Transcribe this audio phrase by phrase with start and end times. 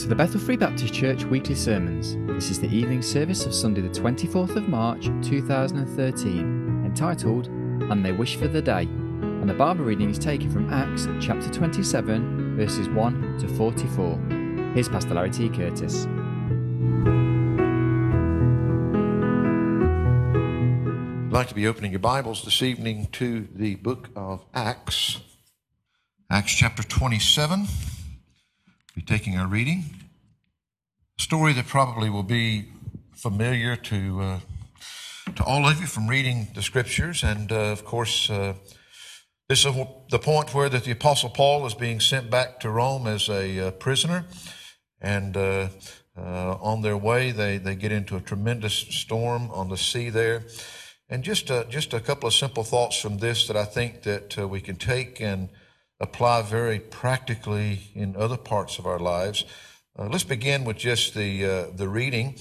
[0.00, 2.16] to the Bethel Free Baptist Church weekly sermons.
[2.32, 8.12] This is the evening service of Sunday, the 24th of March 2013, entitled And They
[8.12, 8.84] Wish for the Day.
[8.84, 14.18] And the Bible reading is taken from Acts chapter 27, verses 1 to 44.
[14.72, 15.50] Here's Pastor Larry T.
[15.50, 16.06] Curtis.
[21.26, 25.20] I'd like to be opening your Bibles this evening to the book of Acts,
[26.30, 27.66] Acts chapter 27.
[29.00, 29.84] Be taking our reading.
[31.18, 32.66] A story that probably will be
[33.16, 34.40] familiar to uh,
[35.36, 38.52] to all of you from reading the scriptures, and uh, of course, uh,
[39.48, 39.74] this is
[40.10, 43.68] the point where that the Apostle Paul is being sent back to Rome as a
[43.68, 44.26] uh, prisoner,
[45.00, 45.68] and uh,
[46.14, 50.44] uh, on their way, they they get into a tremendous storm on the sea there.
[51.08, 54.60] And just just a couple of simple thoughts from this that I think that we
[54.60, 55.48] can take and
[56.00, 59.44] apply very practically in other parts of our lives.
[59.98, 62.36] Uh, let's begin with just the uh, the reading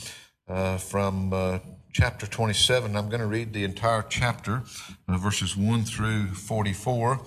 [0.47, 1.59] uh, from uh,
[1.91, 2.95] chapter 27.
[2.95, 4.63] I'm going to read the entire chapter,
[5.07, 7.21] uh, verses 1 through 44,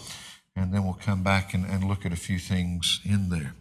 [0.56, 3.54] and then we'll come back and, and look at a few things in there.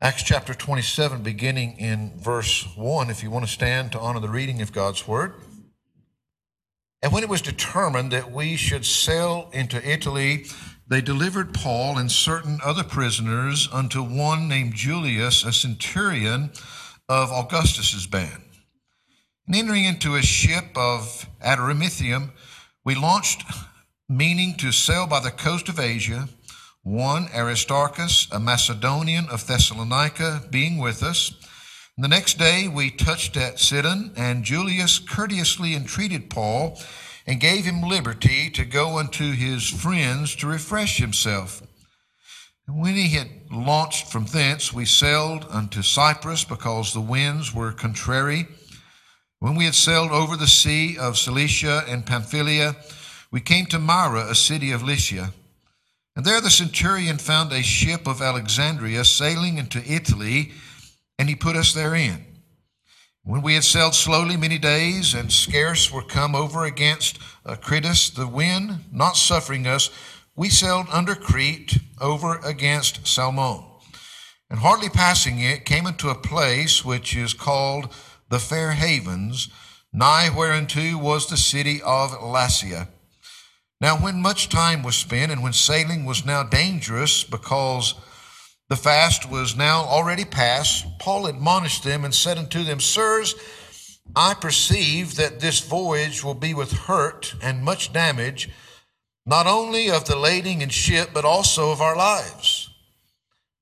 [0.00, 4.28] Acts chapter 27, beginning in verse 1, if you want to stand to honor the
[4.28, 5.34] reading of God's word.
[7.02, 10.46] And when it was determined that we should sail into Italy,
[10.88, 16.50] they delivered Paul and certain other prisoners unto one named Julius, a centurion
[17.08, 18.42] of Augustus's band.
[19.46, 22.30] And entering into a ship of Adramyttium,
[22.84, 23.44] we launched,
[24.08, 26.28] meaning to sail by the coast of Asia,
[26.82, 31.32] one Aristarchus, a Macedonian of Thessalonica, being with us.
[31.96, 36.78] And the next day we touched at Sidon, and Julius courteously entreated Paul
[37.28, 41.62] and gave him liberty to go unto his friends to refresh himself.
[42.66, 47.72] And when he had launched from thence, we sailed unto Cyprus because the winds were
[47.72, 48.48] contrary.
[49.40, 52.74] When we had sailed over the sea of Cilicia and Pamphylia,
[53.30, 55.34] we came to Myra, a city of Lycia.
[56.16, 60.52] And there the centurion found a ship of Alexandria sailing into Italy,
[61.18, 62.24] and he put us therein.
[63.28, 68.14] When we had sailed slowly many days and scarce were come over against uh, Cnidus,
[68.14, 69.90] the wind not suffering us,
[70.34, 73.66] we sailed under Crete over against Salmone.
[74.48, 77.94] And hardly passing it, came into a place which is called
[78.30, 79.50] the Fair Havens,
[79.92, 82.88] nigh whereunto was the city of Lasea.
[83.78, 87.92] Now, when much time was spent, and when sailing was now dangerous, because
[88.68, 90.86] the fast was now already past.
[90.98, 93.34] Paul admonished them and said unto them, Sirs,
[94.14, 98.48] I perceive that this voyage will be with hurt and much damage,
[99.24, 102.70] not only of the lading and ship, but also of our lives.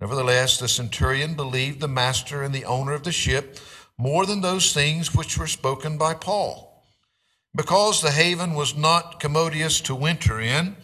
[0.00, 3.59] Nevertheless, the centurion believed the master and the owner of the ship
[3.99, 6.84] more than those things which were spoken by Paul.
[7.55, 10.77] Because the haven was not commodious to winter in,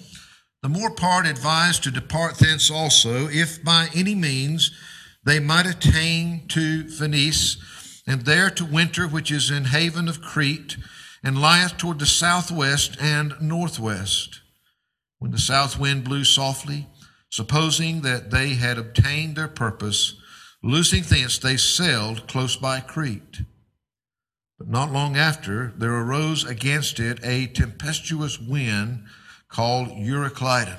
[0.62, 4.70] the more part advised to depart thence also, if by any means
[5.24, 7.56] they might attain to Phoenice,
[8.06, 10.76] and there to winter, which is in haven of Crete,
[11.22, 14.40] and lieth toward the southwest and northwest.
[15.18, 16.88] When the south wind blew softly,
[17.30, 20.14] supposing that they had obtained their purpose,
[20.62, 23.42] loosing thence they sailed close by Crete.
[24.58, 29.04] But not long after, there arose against it a tempestuous wind
[29.52, 30.78] called Euroclydon.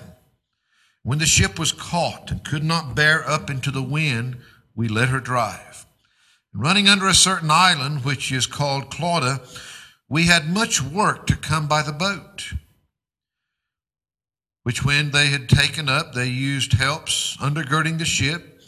[1.04, 4.38] When the ship was caught and could not bear up into the wind,
[4.76, 5.86] we let her drive.
[6.56, 9.42] running under a certain island, which is called Clauda,
[10.08, 12.54] we had much work to come by the boat.
[14.62, 18.62] Which when they had taken up, they used helps undergirding the ship,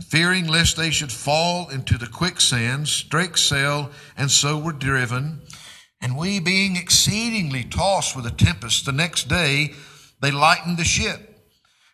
[0.00, 5.42] fearing lest they should fall into the quicksands, strake sail, and so were driven.
[6.00, 9.72] And we, being exceedingly tossed with a tempest, the next day
[10.20, 11.34] they lightened the ship.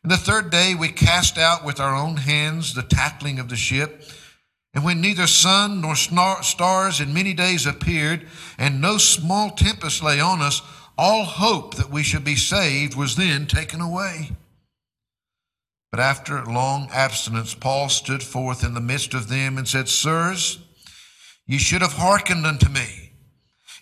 [0.02, 3.56] And the third day we cast out with our own hands the tackling of the
[3.56, 4.02] ship.
[4.72, 8.26] And when neither sun nor stars in many days appeared,
[8.56, 10.62] and no small tempest lay on us,
[10.96, 14.30] all hope that we should be saved was then taken away.
[15.90, 20.58] But after long abstinence, Paul stood forth in the midst of them and said, Sirs,
[21.46, 23.09] ye should have hearkened unto me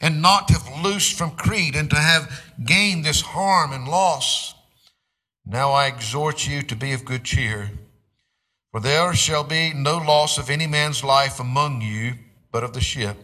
[0.01, 4.55] and not to have loosed from Crete and to have gained this harm and loss.
[5.45, 7.71] Now I exhort you to be of good cheer,
[8.71, 12.15] for there shall be no loss of any man's life among you,
[12.53, 13.17] but of the ship.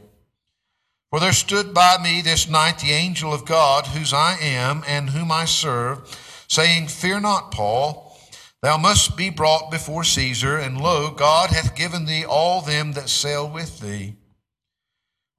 [1.11, 5.11] For there stood by me this night the angel of God, whose I am and
[5.11, 6.09] whom I serve,
[6.49, 8.19] saying, Fear not, Paul.
[8.63, 13.11] Thou must be brought before Caesar, and lo, God hath given thee all them that
[13.11, 14.17] sail with thee.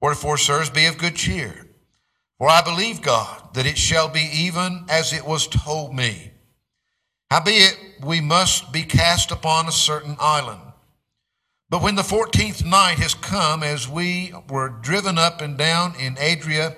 [0.00, 1.66] Wherefore, sirs, be of good cheer.
[2.38, 6.32] For I believe God that it shall be even as it was told me.
[7.30, 10.60] Howbeit, we must be cast upon a certain island.
[11.68, 16.16] But when the fourteenth night has come, as we were driven up and down in
[16.18, 16.76] Adria,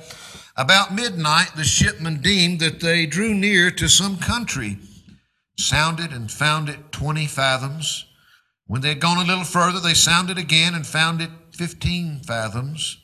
[0.56, 4.79] about midnight the shipmen deemed that they drew near to some country
[5.59, 8.06] sounded and found it 20 fathoms.
[8.67, 12.99] When they had gone a little further, they sounded again and found it 15 fathoms.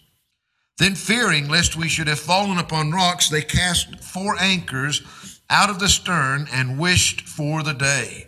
[0.79, 5.03] Then, fearing lest we should have fallen upon rocks, they cast four anchors
[5.49, 8.26] out of the stern and wished for the day.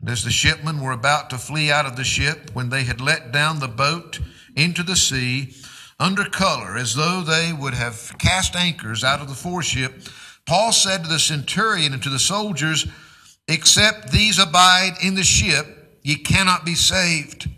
[0.00, 3.00] And as the shipmen were about to flee out of the ship, when they had
[3.00, 4.20] let down the boat
[4.54, 5.54] into the sea,
[5.98, 10.02] under color, as though they would have cast anchors out of the foreship,
[10.44, 12.86] Paul said to the centurion and to the soldiers,
[13.48, 17.48] Except these abide in the ship, ye cannot be saved.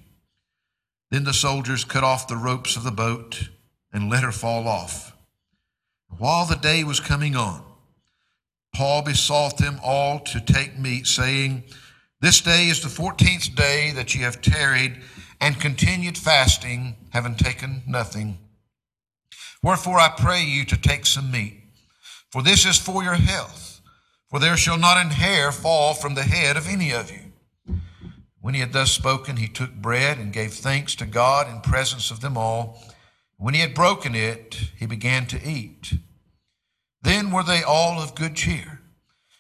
[1.11, 3.49] Then the soldiers cut off the ropes of the boat
[3.93, 5.17] and let her fall off.
[6.19, 7.65] While the day was coming on,
[8.75, 11.65] Paul besought them all to take meat, saying,
[12.21, 15.01] This day is the fourteenth day that ye have tarried
[15.41, 18.39] and continued fasting, having taken nothing.
[19.63, 21.63] Wherefore I pray you to take some meat.
[22.31, 23.81] For this is for your health.
[24.29, 27.28] For there shall not an hair fall from the head of any of you.
[28.49, 32.11] When he had thus spoken, he took bread and gave thanks to God in presence
[32.11, 32.83] of them all.
[33.37, 35.93] When he had broken it, he began to eat.
[37.03, 38.81] Then were they all of good cheer.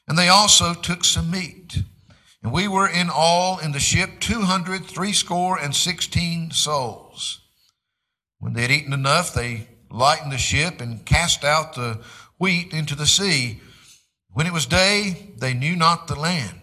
[0.07, 1.85] And they also took some meat.
[2.43, 7.41] And we were in all in the ship two hundred threescore and sixteen souls.
[8.41, 12.01] When they had eaten enough, they lightened the ship and cast out the
[12.39, 13.63] wheat into the sea.
[14.33, 16.58] When it was day, they knew not the land.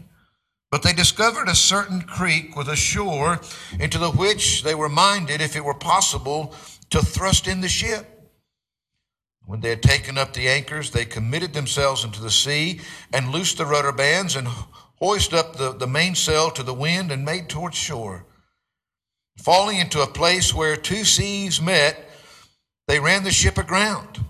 [0.71, 3.39] But they discovered a certain creek with a shore,
[3.79, 6.53] into the which they were minded, if it were possible,
[6.89, 8.07] to thrust in the ship.
[9.45, 12.81] When they had taken up the anchors, they committed themselves into the sea
[13.13, 17.23] and loosed the rudder bands and hoisted up the, the mainsail to the wind and
[17.23, 18.25] made towards shore.
[19.37, 22.09] Falling into a place where two seas met,
[22.87, 24.25] they ran the ship aground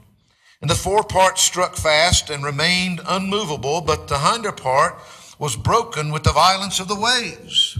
[0.66, 5.00] and the fore part struck fast and remained unmovable, but the hinder part
[5.40, 7.78] was broken with the violence of the waves.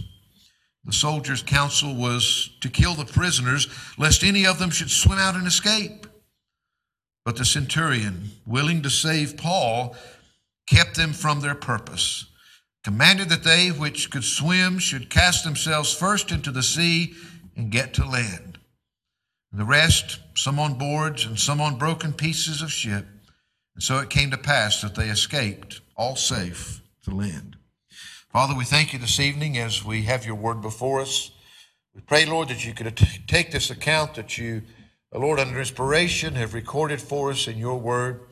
[0.84, 3.68] The soldiers' counsel was to kill the prisoners,
[3.98, 6.06] lest any of them should swim out and escape.
[7.24, 9.96] But the centurion, willing to save Paul,
[10.68, 12.26] kept them from their purpose,
[12.84, 17.14] commanded that they which could swim should cast themselves first into the sea
[17.56, 18.58] and get to land.
[19.52, 23.06] The rest, some on boards and some on broken pieces of ship.
[23.74, 27.56] And so it came to pass that they escaped, all safe, to land.
[28.32, 31.30] Father, we thank you this evening as we have your word before us.
[31.94, 32.94] We pray, Lord, that you could
[33.28, 34.62] take this account that you,
[35.14, 38.22] Lord, under inspiration, have recorded for us in your word.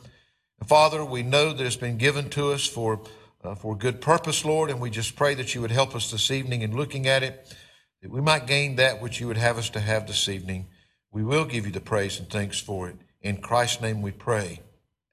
[0.59, 3.01] And Father, we know that it's been given to us for,
[3.45, 6.33] uh, for good purpose, Lord, and we just pray that you would help us this
[6.33, 7.57] evening in looking at it,
[8.03, 10.67] that we might gain that which you would have us to have this evening.
[11.13, 12.97] We will give you the praise and thanks for it.
[13.23, 14.61] In Christ's name we pray.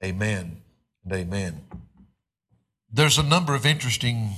[0.02, 0.62] Amen
[1.04, 1.81] and amen.
[2.94, 4.32] There's a number of interesting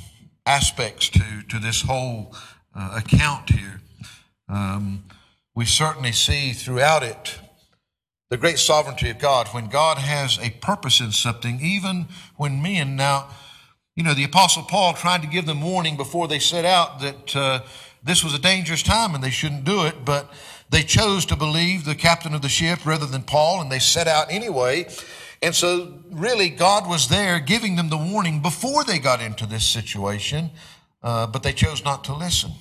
[0.46, 2.36] aspects to, to this whole
[2.72, 3.80] uh, account here.
[4.48, 5.06] Um,
[5.56, 7.36] we certainly see throughout it
[8.30, 9.48] the great sovereignty of God.
[9.48, 13.28] When God has a purpose in something, even when men, now,
[13.96, 17.34] you know, the Apostle Paul tried to give them warning before they set out that
[17.34, 17.60] uh,
[18.04, 20.32] this was a dangerous time and they shouldn't do it, but
[20.70, 24.06] they chose to believe the captain of the ship rather than Paul, and they set
[24.06, 24.86] out anyway.
[25.44, 29.66] And so, really, God was there giving them the warning before they got into this
[29.66, 30.50] situation,
[31.02, 32.52] uh, but they chose not to listen.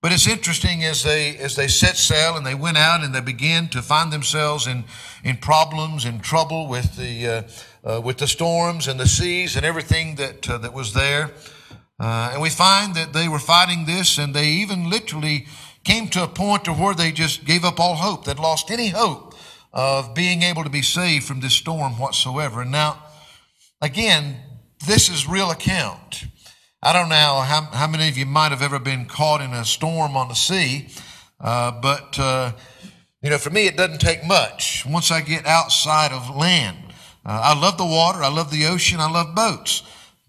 [0.00, 3.20] But it's interesting as they as they set sail and they went out and they
[3.20, 4.84] began to find themselves in
[5.24, 7.42] in problems and trouble with the uh,
[7.82, 11.32] uh, with the storms and the seas and everything that uh, that was there.
[11.98, 15.48] Uh, and we find that they were fighting this, and they even literally
[15.82, 18.26] came to a point to where they just gave up all hope.
[18.26, 19.29] They'd lost any hope
[19.72, 22.62] of being able to be saved from this storm whatsoever.
[22.62, 23.02] And now,
[23.80, 24.36] again,
[24.86, 26.24] this is real account.
[26.82, 29.64] I don't know how, how many of you might have ever been caught in a
[29.64, 30.88] storm on the sea,
[31.38, 32.52] uh, but uh,
[33.22, 34.86] you know, for me, it doesn't take much.
[34.86, 36.78] Once I get outside of land,
[37.24, 39.82] uh, I love the water, I love the ocean, I love boats,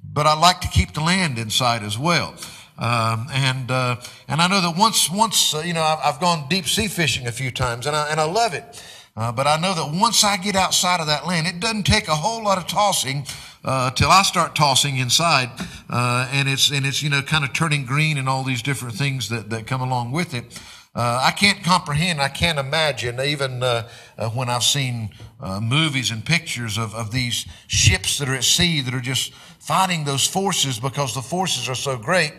[0.04, 2.36] but I like to keep the land inside as well.
[2.78, 6.48] Um, and uh, and I know that once once uh, you know I've, I've, gone
[6.50, 8.84] deep sea fishing a few times and I and I love it.
[9.16, 12.08] Uh, but I know that once I get outside of that land, it doesn't take
[12.08, 13.26] a whole lot of tossing
[13.64, 15.50] uh, till I start tossing inside
[15.90, 18.96] uh, and it's and it's you know kind of turning green and all these different
[18.96, 20.60] things that that come along with it.
[20.94, 23.88] Uh, I can't comprehend, I can't imagine, even uh,
[24.18, 28.44] uh, when I've seen uh, movies and pictures of, of these ships that are at
[28.44, 32.34] sea that are just fighting those forces because the forces are so great.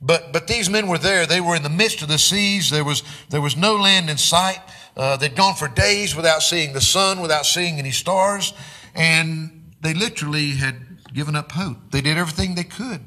[0.00, 1.26] But, but these men were there.
[1.26, 2.70] They were in the midst of the seas.
[2.70, 4.58] There was, there was no land in sight.
[4.96, 8.52] Uh, they'd gone for days without seeing the sun, without seeing any stars.
[8.94, 10.76] And they literally had
[11.14, 11.78] given up hope.
[11.90, 13.00] They did everything they could.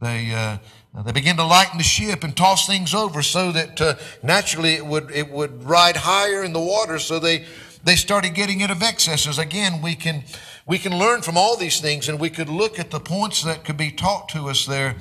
[0.00, 0.58] They, uh,
[1.04, 4.84] they began to lighten the ship and toss things over so that uh, naturally it
[4.86, 6.98] would, it would ride higher in the water.
[6.98, 7.44] So they,
[7.84, 9.38] they started getting rid of excesses.
[9.38, 10.24] Again, we can,
[10.66, 13.64] we can learn from all these things and we could look at the points that
[13.64, 14.96] could be taught to us there.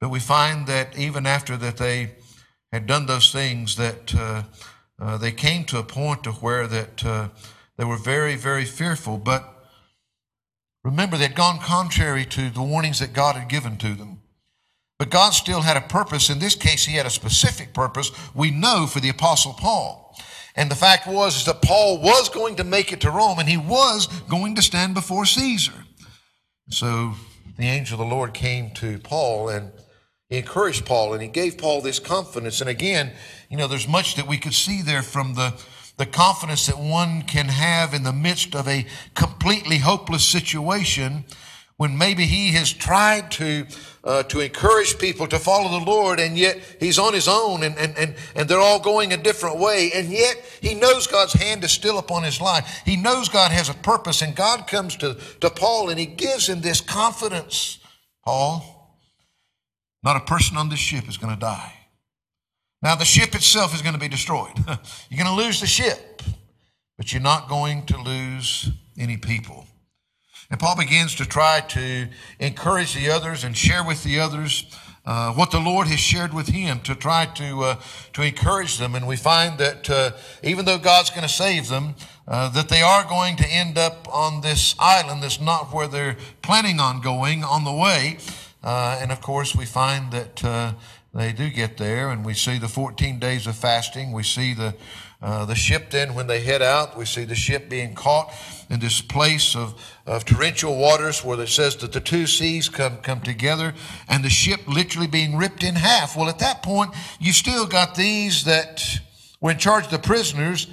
[0.00, 2.12] But we find that even after that they
[2.72, 4.14] had done those things, that
[5.00, 7.28] uh, they came to a point to where that uh,
[7.76, 9.16] they were very, very fearful.
[9.16, 9.44] But
[10.82, 14.22] remember, they'd gone contrary to the warnings that God had given to them.
[14.98, 16.28] But God still had a purpose.
[16.28, 18.10] In this case, He had a specific purpose.
[18.34, 20.16] We know for the Apostle Paul.
[20.56, 23.48] And the fact was is that Paul was going to make it to Rome, and
[23.48, 25.84] he was going to stand before Caesar.
[26.68, 27.14] So
[27.56, 29.70] the angel of the Lord came to Paul and
[30.28, 32.60] he encouraged Paul and he gave Paul this confidence.
[32.60, 33.12] And again,
[33.48, 35.54] you know, there's much that we could see there from the,
[35.96, 41.24] the confidence that one can have in the midst of a completely hopeless situation
[41.78, 43.64] when maybe he has tried to
[44.02, 47.76] uh, to encourage people to follow the Lord, and yet he's on his own, and,
[47.76, 51.62] and, and, and they're all going a different way, and yet he knows God's hand
[51.62, 52.82] is still upon his life.
[52.84, 56.48] He knows God has a purpose, and God comes to, to Paul and he gives
[56.48, 57.78] him this confidence.
[58.24, 58.77] Paul,
[60.08, 61.70] not a person on this ship is going to die.
[62.80, 64.56] Now, the ship itself is going to be destroyed.
[65.10, 66.22] you're going to lose the ship,
[66.96, 69.66] but you're not going to lose any people.
[70.50, 72.08] And Paul begins to try to
[72.40, 74.64] encourage the others and share with the others
[75.04, 77.76] uh, what the Lord has shared with him to try to uh,
[78.14, 78.94] to encourage them.
[78.94, 80.12] And we find that uh,
[80.42, 81.96] even though God's going to save them,
[82.26, 86.16] uh, that they are going to end up on this island that's not where they're
[86.40, 88.18] planning on going on the way.
[88.62, 90.72] Uh, and of course, we find that uh,
[91.14, 94.12] they do get there, and we see the 14 days of fasting.
[94.12, 94.74] We see the
[95.20, 98.32] uh, the ship then, when they head out, we see the ship being caught
[98.70, 99.74] in this place of,
[100.06, 103.74] of torrential waters where it says that the two seas come, come together
[104.08, 106.16] and the ship literally being ripped in half.
[106.16, 109.00] Well, at that point, you still got these that
[109.40, 110.68] were in charge of the prisoners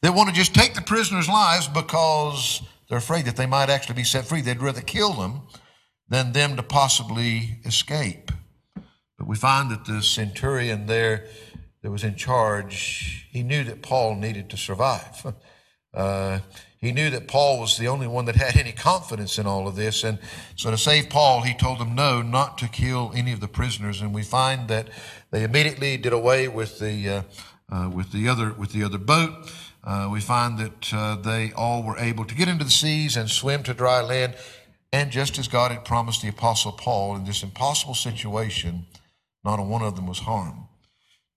[0.00, 3.96] that want to just take the prisoners' lives because they're afraid that they might actually
[3.96, 4.40] be set free.
[4.40, 5.42] They'd rather kill them
[6.10, 8.30] than them to possibly escape.
[9.16, 11.26] But we find that the centurion there
[11.82, 15.34] that was in charge, he knew that Paul needed to survive.
[15.92, 16.38] Uh,
[16.80, 19.74] he knew that Paul was the only one that had any confidence in all of
[19.74, 20.04] this.
[20.04, 20.18] And
[20.54, 24.00] so to save Paul, he told them no, not to kill any of the prisoners.
[24.00, 24.88] And we find that
[25.30, 27.22] they immediately did away with the, uh,
[27.70, 29.52] uh, with the other, with the other boat.
[29.82, 33.28] Uh, we find that uh, they all were able to get into the seas and
[33.28, 34.36] swim to dry land.
[34.92, 38.86] And just as God had promised the Apostle Paul in this impossible situation,
[39.44, 40.64] not a one of them was harmed.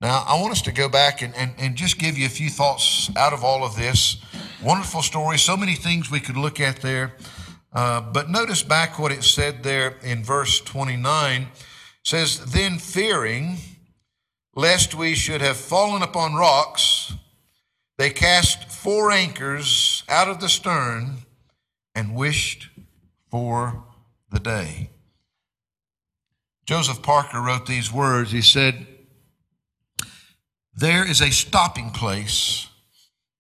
[0.02, 2.50] Now, I want us to go back and, and, and just give you a few
[2.50, 4.18] thoughts out of all of this.
[4.62, 7.14] Wonderful story, so many things we could look at there.
[7.72, 11.42] Uh, but notice back what it said there in verse 29.
[11.44, 11.48] It
[12.04, 13.58] says, Then fearing
[14.56, 17.14] lest we should have fallen upon rocks,
[17.98, 21.18] they cast four anchors out of the stern
[21.96, 22.70] and wished
[23.34, 23.84] for
[24.30, 24.92] the day.
[26.68, 28.32] Joseph Parker wrote these words.
[28.32, 28.86] He said,
[30.76, 32.68] There is a stopping place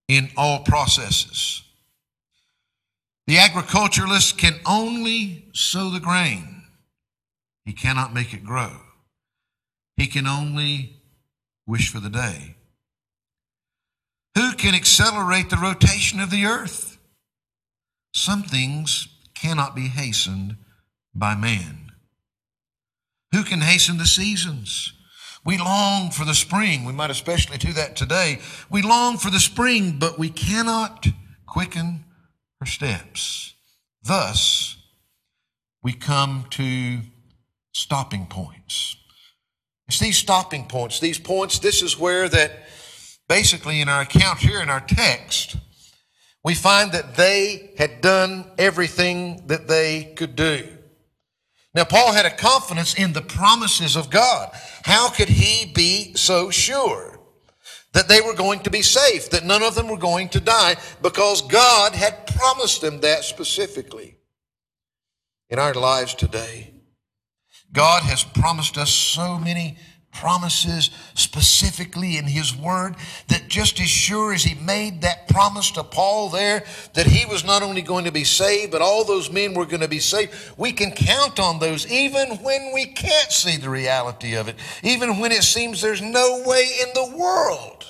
[0.07, 1.62] in all processes.
[3.27, 6.63] The agriculturalist can only sow the grain,
[7.63, 8.71] he cannot make it grow.
[9.95, 11.03] He can only
[11.67, 12.55] wish for the day.
[14.33, 16.97] Who can accelerate the rotation of the earth?
[18.15, 19.12] Some things
[19.43, 20.55] cannot be hastened
[21.13, 21.91] by man.
[23.33, 24.93] Who can hasten the seasons?
[25.45, 26.85] We long for the spring.
[26.85, 28.39] We might especially do that today.
[28.69, 31.07] We long for the spring, but we cannot
[31.45, 32.05] quicken
[32.62, 33.53] her steps.
[34.01, 34.77] Thus,
[35.83, 37.00] we come to
[37.73, 38.95] stopping points.
[39.89, 42.51] It's these stopping points, these points, this is where that
[43.27, 45.57] basically in our account here in our text,
[46.43, 50.67] we find that they had done everything that they could do.
[51.73, 54.51] Now, Paul had a confidence in the promises of God.
[54.83, 57.13] How could he be so sure
[57.93, 60.75] that they were going to be safe, that none of them were going to die,
[61.01, 64.17] because God had promised them that specifically.
[65.50, 66.73] In our lives today,
[67.71, 69.77] God has promised us so many
[70.13, 72.96] promises specifically in his word
[73.27, 77.43] that just as sure as he made that promise to Paul there that he was
[77.43, 80.34] not only going to be saved but all those men were going to be saved.
[80.58, 85.20] We can count on those even when we can't see the reality of it even
[85.20, 87.86] when it seems there's no way in the world.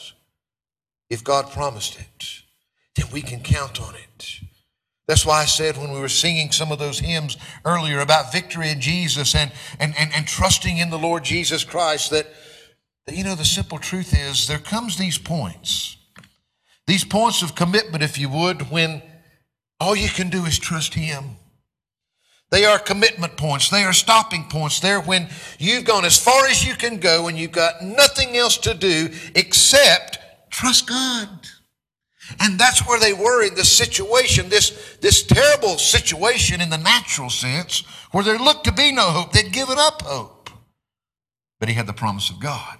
[1.10, 2.42] If God promised it
[2.96, 4.13] then we can count on it
[5.08, 8.70] that's why I said when we were singing some of those hymns earlier about victory
[8.70, 12.28] in Jesus and, and, and, and trusting in the Lord Jesus Christ that,
[13.06, 15.98] that, you know, the simple truth is there comes these points,
[16.88, 19.02] these points of commitment, if you would, when
[19.80, 21.36] all you can do is trust Him.
[22.50, 23.70] They are commitment points.
[23.70, 24.80] They are stopping points.
[24.80, 28.58] They're when you've gone as far as you can go and you've got nothing else
[28.60, 30.20] to do except
[30.52, 31.28] trust God.
[32.40, 37.30] And that's where they were in this situation, this, this terrible situation in the natural
[37.30, 39.32] sense, where there looked to be no hope.
[39.34, 40.50] They'd given up hope.
[41.60, 42.78] But he had the promise of God.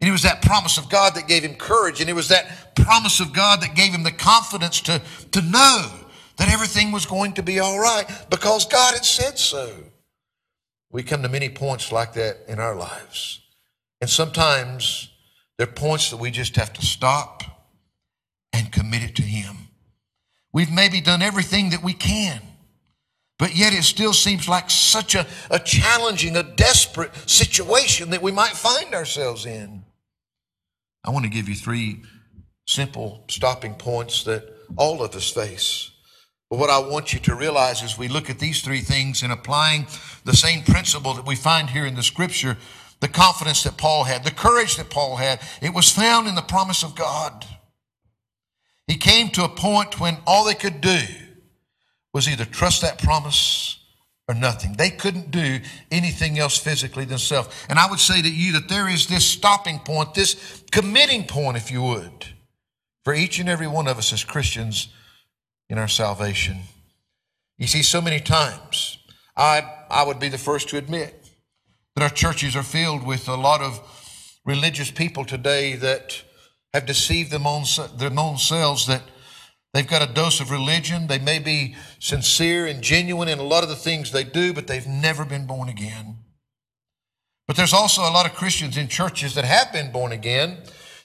[0.00, 2.00] And it was that promise of God that gave him courage.
[2.00, 5.00] And it was that promise of God that gave him the confidence to,
[5.32, 5.90] to know
[6.36, 9.72] that everything was going to be all right because God had said so.
[10.90, 13.40] We come to many points like that in our lives.
[14.00, 15.10] And sometimes
[15.56, 17.53] there are points that we just have to stop
[18.84, 19.56] and commit it to Him.
[20.52, 22.40] We've maybe done everything that we can,
[23.38, 28.32] but yet it still seems like such a, a challenging, a desperate situation that we
[28.32, 29.84] might find ourselves in.
[31.04, 32.02] I want to give you three
[32.66, 35.90] simple stopping points that all of us face.
[36.50, 39.32] But what I want you to realize as we look at these three things and
[39.32, 39.86] applying
[40.24, 42.56] the same principle that we find here in the scripture,
[43.00, 46.42] the confidence that Paul had, the courage that Paul had, it was found in the
[46.42, 47.44] promise of God.
[48.86, 51.00] He came to a point when all they could do
[52.12, 53.78] was either trust that promise
[54.28, 54.74] or nothing.
[54.74, 55.60] They couldn't do
[55.90, 57.48] anything else physically themselves.
[57.68, 61.56] And I would say to you that there is this stopping point, this committing point,
[61.56, 62.26] if you would,
[63.04, 64.88] for each and every one of us as Christians
[65.68, 66.58] in our salvation.
[67.58, 68.98] You see, so many times,
[69.36, 71.28] I, I would be the first to admit
[71.94, 73.80] that our churches are filled with a lot of
[74.44, 76.22] religious people today that
[76.74, 77.64] have deceived them on,
[77.96, 79.02] their own selves that
[79.72, 81.06] they've got a dose of religion.
[81.06, 84.66] They may be sincere and genuine in a lot of the things they do, but
[84.66, 86.18] they've never been born again.
[87.46, 90.58] But there's also a lot of Christians in churches that have been born again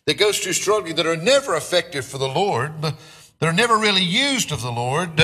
[0.08, 2.96] that goes through struggling that are never effective for the Lord, that
[3.42, 5.22] are never really used of the Lord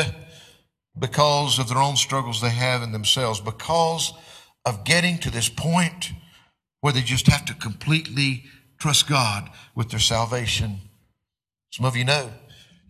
[0.97, 4.13] because of their own struggles they have in themselves, because
[4.63, 6.11] of getting to this point
[6.81, 8.43] where they just have to completely
[8.77, 10.79] trust God with their salvation.
[11.71, 12.31] Some of you know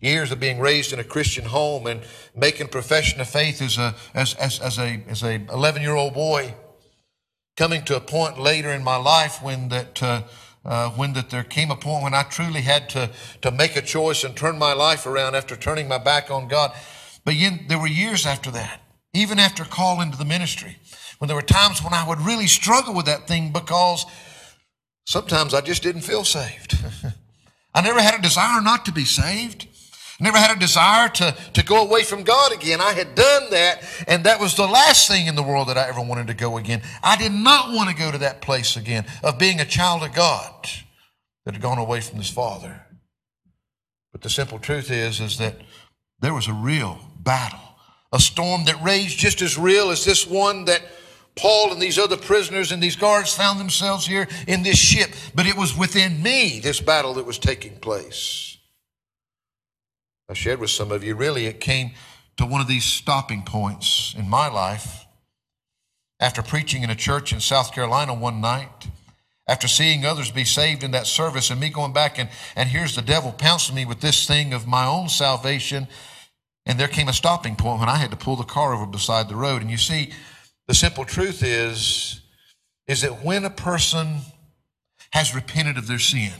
[0.00, 2.02] years of being raised in a Christian home and
[2.34, 6.14] making profession of faith as a as as, as a as a 11 year old
[6.14, 6.54] boy,
[7.56, 10.02] coming to a point later in my life when that.
[10.02, 10.22] Uh,
[10.64, 13.08] uh, when that there came a point when I truly had to
[13.42, 16.72] to make a choice and turn my life around after turning my back on God.
[17.24, 18.80] But yet, there were years after that,
[19.14, 20.78] even after call into the ministry,
[21.18, 24.06] when there were times when I would really struggle with that thing because
[25.06, 26.76] Sometimes I just didn't feel saved.
[27.74, 29.68] I never had a desire not to be saved.
[30.20, 32.80] I never had a desire to, to go away from God again.
[32.80, 35.88] I had done that, and that was the last thing in the world that I
[35.88, 36.82] ever wanted to go again.
[37.02, 40.12] I did not want to go to that place again of being a child of
[40.12, 40.68] God
[41.44, 42.86] that had gone away from his father.
[44.10, 45.56] But the simple truth is, is that
[46.18, 47.60] there was a real battle,
[48.12, 50.82] a storm that raged just as real as this one that
[51.36, 55.46] Paul and these other prisoners and these guards found themselves here in this ship, but
[55.46, 58.56] it was within me, this battle that was taking place.
[60.28, 61.92] I shared with some of you, really, it came
[62.38, 65.04] to one of these stopping points in my life.
[66.18, 68.88] After preaching in a church in South Carolina one night,
[69.46, 72.96] after seeing others be saved in that service, and me going back and, and here's
[72.96, 75.86] the devil pouncing me with this thing of my own salvation.
[76.64, 79.28] And there came a stopping point when I had to pull the car over beside
[79.28, 79.62] the road.
[79.62, 80.10] And you see,
[80.66, 82.20] the simple truth is,
[82.86, 84.18] is that when a person
[85.12, 86.32] has repented of their sin,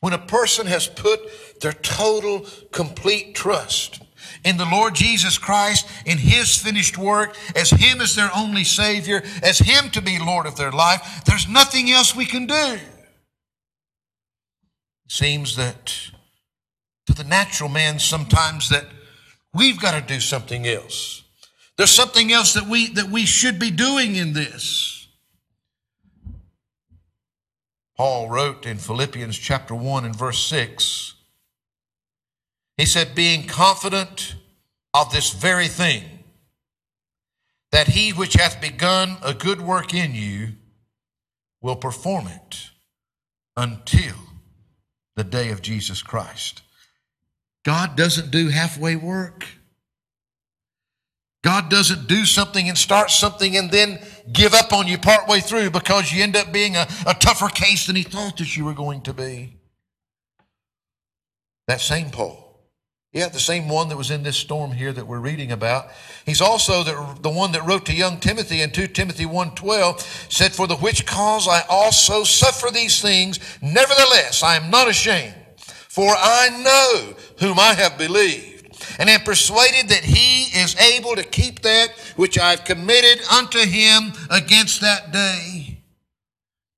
[0.00, 1.20] when a person has put
[1.60, 4.02] their total, complete trust
[4.44, 9.22] in the Lord Jesus Christ, in His finished work, as Him as their only Savior,
[9.42, 12.78] as Him to be Lord of their life, there's nothing else we can do.
[15.04, 16.10] It seems that
[17.06, 18.86] to the natural man sometimes that
[19.54, 21.21] we've got to do something else.
[21.76, 25.08] There's something else that we, that we should be doing in this.
[27.96, 31.14] Paul wrote in Philippians chapter 1 and verse 6,
[32.76, 34.34] he said, being confident
[34.94, 36.02] of this very thing,
[37.70, 40.54] that he which hath begun a good work in you
[41.60, 42.70] will perform it
[43.56, 44.14] until
[45.16, 46.62] the day of Jesus Christ.
[47.64, 49.46] God doesn't do halfway work.
[51.42, 53.98] God doesn't do something and start something and then
[54.32, 57.86] give up on you partway through because you end up being a, a tougher case
[57.86, 59.56] than he thought that you were going to be.
[61.66, 62.38] That same Paul.
[63.12, 65.88] Yeah, the same one that was in this storm here that we're reading about.
[66.24, 70.52] He's also the, the one that wrote to young Timothy in 2 Timothy 1.12, said,
[70.52, 76.08] For the which cause I also suffer these things, nevertheless I am not ashamed, for
[76.16, 78.51] I know whom I have believed
[78.98, 84.12] and am persuaded that he is able to keep that which I've committed unto him
[84.30, 85.78] against that day.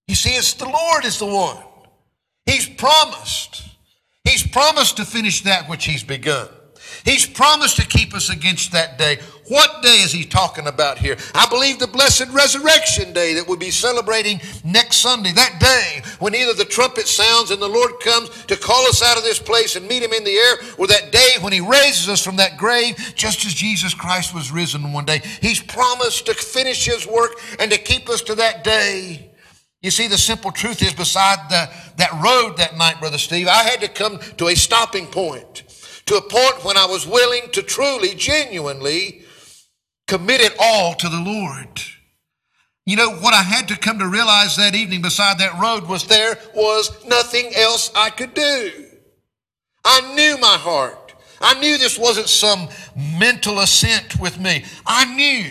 [0.08, 1.62] You see, it's the Lord is the one.
[2.46, 3.62] He's promised.
[4.24, 6.48] He's promised to finish that which he's begun.
[7.04, 9.18] He's promised to keep us against that day.
[9.48, 11.16] What day is he talking about here?
[11.34, 15.32] I believe the blessed resurrection day that we'll be celebrating next Sunday.
[15.32, 19.18] That day when either the trumpet sounds and the Lord comes to call us out
[19.18, 22.08] of this place and meet him in the air, or that day when he raises
[22.08, 25.20] us from that grave, just as Jesus Christ was risen one day.
[25.42, 29.30] He's promised to finish his work and to keep us to that day.
[29.82, 33.62] You see, the simple truth is beside the, that road that night, Brother Steve, I
[33.64, 35.64] had to come to a stopping point
[36.06, 39.23] to a point when I was willing to truly, genuinely
[40.06, 41.82] commit it all to the Lord.
[42.86, 46.06] You know, what I had to come to realize that evening beside that road was
[46.06, 48.72] there was nothing else I could do.
[49.84, 51.14] I knew my heart.
[51.40, 52.68] I knew this wasn't some
[53.18, 54.64] mental assent with me.
[54.86, 55.50] I knew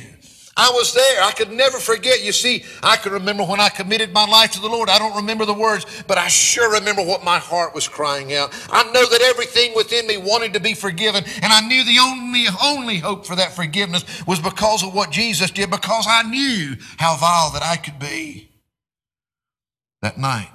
[0.55, 1.23] I was there.
[1.23, 2.23] I could never forget.
[2.23, 4.87] You see, I can remember when I committed my life to the Lord.
[4.87, 8.53] I don't remember the words, but I sure remember what my heart was crying out.
[8.69, 12.45] I know that everything within me wanted to be forgiven, and I knew the only,
[12.63, 17.15] only hope for that forgiveness was because of what Jesus did, because I knew how
[17.17, 18.51] vile that I could be.
[20.03, 20.49] That night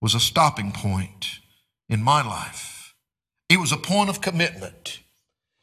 [0.00, 1.40] was a stopping point
[1.88, 2.94] in my life.
[3.48, 4.99] It was a point of commitment.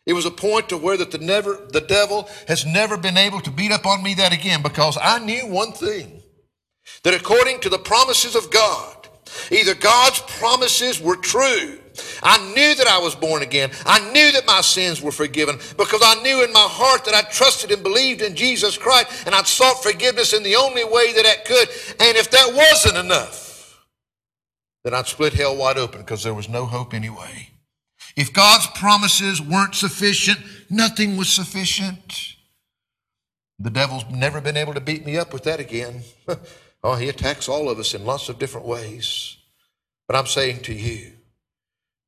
[0.08, 3.42] It was a point to where that the never the devil has never been able
[3.42, 6.24] to beat up on me that again because I knew one thing
[7.04, 9.10] that according to the promises of God,
[9.52, 11.80] either God's promises were true.
[12.24, 13.70] I knew that I was born again.
[13.86, 17.24] I knew that my sins were forgiven because I knew in my heart that I
[17.24, 21.26] trusted and believed in Jesus Christ and I'd sought forgiveness in the only way that
[21.26, 21.68] I could.
[22.00, 23.86] And if that wasn't enough,
[24.86, 27.50] then I'd split hell wide open because there was no hope anyway.
[28.18, 30.40] If God's promises weren't sufficient,
[30.72, 32.34] nothing was sufficient.
[33.60, 36.02] The devil's never been able to beat me up with that again.
[36.84, 39.38] oh, he attacks all of us in lots of different ways.
[40.08, 41.14] But I'm saying to you,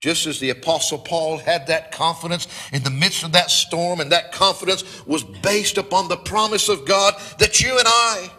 [0.01, 4.11] just as the Apostle Paul had that confidence in the midst of that storm, and
[4.11, 8.31] that confidence was based upon the promise of God that you and I,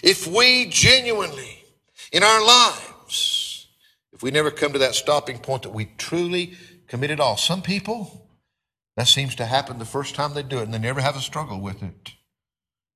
[0.00, 1.64] if we genuinely
[2.12, 3.66] in our lives,
[4.12, 6.54] if we never come to that stopping point that we truly
[6.88, 7.36] commit it all.
[7.36, 8.28] Some people,
[8.96, 11.20] that seems to happen the first time they do it and they never have a
[11.20, 12.12] struggle with it.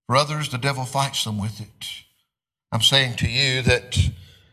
[0.07, 1.87] For others, the devil fights them with it.
[2.72, 3.98] I'm saying to you that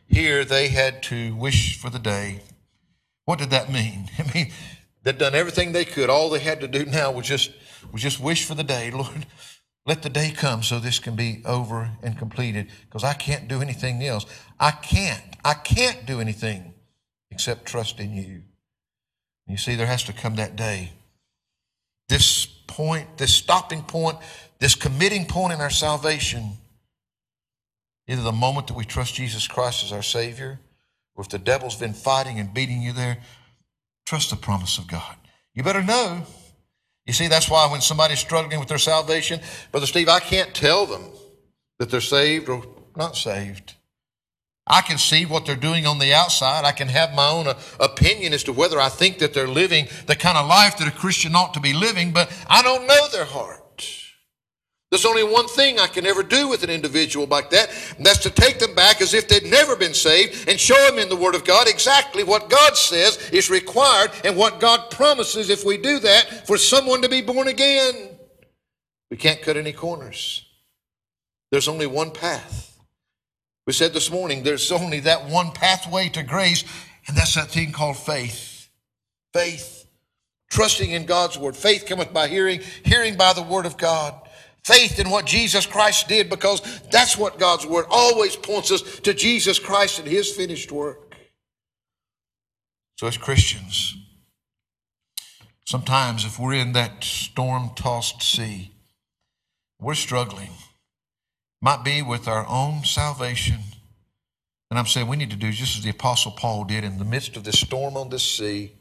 [0.07, 2.41] here they had to wish for the day.
[3.25, 4.09] What did that mean?
[4.19, 4.51] I mean,
[5.03, 6.09] they'd done everything they could.
[6.09, 7.51] All they had to do now was just
[7.91, 8.91] was just wish for the day.
[8.93, 9.25] Lord,
[9.85, 13.61] let the day come so this can be over and completed because I can't do
[13.61, 14.25] anything else.
[14.59, 15.21] I can't.
[15.43, 16.73] I can't do anything
[17.29, 18.41] except trust in you.
[19.47, 20.91] You see, there has to come that day.
[22.09, 24.17] This point, this stopping point,
[24.59, 26.53] this committing point in our salvation,
[28.07, 30.59] either the moment that we trust Jesus Christ as our Savior,
[31.15, 33.17] or if the devil's been fighting and beating you there,
[34.05, 35.15] trust the promise of God.
[35.53, 36.23] You better know.
[37.05, 39.39] You see, that's why when somebody's struggling with their salvation,
[39.71, 41.03] Brother Steve, I can't tell them
[41.79, 42.63] that they're saved or
[42.95, 43.75] not saved.
[44.67, 46.65] I can see what they're doing on the outside.
[46.65, 49.87] I can have my own uh, opinion as to whether I think that they're living
[50.07, 53.07] the kind of life that a Christian ought to be living, but I don't know
[53.09, 53.61] their heart.
[54.89, 58.19] There's only one thing I can ever do with an individual like that, and that's
[58.19, 61.15] to take them back as if they'd never been saved and show them in the
[61.15, 65.77] Word of God exactly what God says is required and what God promises if we
[65.77, 68.09] do that for someone to be born again.
[69.11, 70.45] We can't cut any corners.
[71.51, 72.64] There's only one path.
[73.65, 76.63] We said this morning there's only that one pathway to grace,
[77.07, 78.69] and that's that thing called faith.
[79.33, 79.87] Faith.
[80.51, 81.55] Trusting in God's word.
[81.55, 84.13] Faith cometh by hearing, hearing by the word of God.
[84.63, 89.13] Faith in what Jesus Christ did because that's what God's word always points us to
[89.13, 91.15] Jesus Christ and his finished work.
[92.97, 93.95] So, as Christians,
[95.65, 98.71] sometimes if we're in that storm tossed sea,
[99.79, 100.51] we're struggling.
[101.65, 103.57] Might be with our own salvation.
[104.69, 107.03] And I'm saying we need to do just as the Apostle Paul did in the
[107.03, 108.71] midst of this storm on this sea.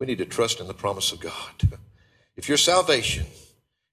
[0.00, 1.78] We need to trust in the promise of God.
[2.36, 3.26] If your salvation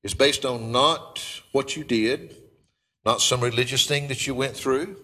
[0.02, 2.36] is based on not what you did,
[3.06, 4.96] not some religious thing that you went through,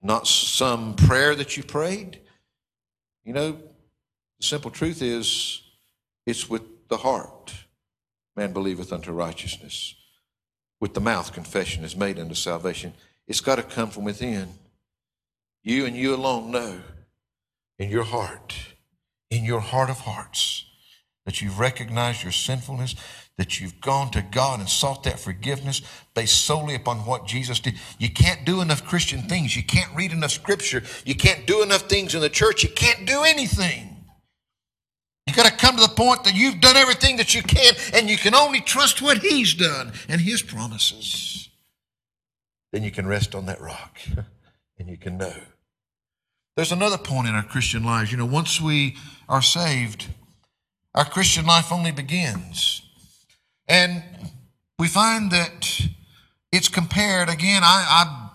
[0.00, 2.18] not some prayer that you prayed,
[3.24, 5.60] you know, the simple truth is
[6.24, 7.52] it's with the heart
[8.36, 9.97] man believeth unto righteousness.
[10.80, 12.94] With the mouth, confession is made unto salvation.
[13.26, 14.48] It's got to come from within.
[15.62, 16.80] You and you alone know
[17.78, 18.54] in your heart,
[19.30, 20.64] in your heart of hearts,
[21.26, 22.94] that you've recognized your sinfulness,
[23.36, 25.82] that you've gone to God and sought that forgiveness
[26.14, 27.74] based solely upon what Jesus did.
[27.98, 29.56] You can't do enough Christian things.
[29.56, 30.82] You can't read enough scripture.
[31.04, 32.62] You can't do enough things in the church.
[32.62, 33.97] You can't do anything.
[35.78, 39.00] To the point that you've done everything that you can and you can only trust
[39.00, 41.50] what He's done and His promises.
[42.72, 44.00] Then you can rest on that rock
[44.80, 45.32] and you can know.
[46.56, 48.10] There's another point in our Christian lives.
[48.10, 48.96] You know, once we
[49.28, 50.08] are saved,
[50.96, 52.82] our Christian life only begins.
[53.68, 54.02] And
[54.80, 55.80] we find that
[56.50, 58.30] it's compared, again, I,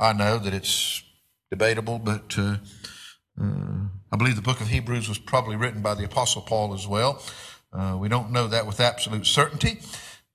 [0.00, 1.04] I, I know that it's
[1.52, 2.56] debatable, but uh,
[3.40, 3.84] uh,
[4.14, 7.20] I believe the book of Hebrews was probably written by the Apostle Paul as well.
[7.72, 9.80] Uh, we don't know that with absolute certainty,